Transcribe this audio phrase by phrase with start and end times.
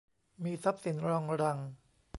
[0.43, 1.59] มีทรัพย์สินรองรัง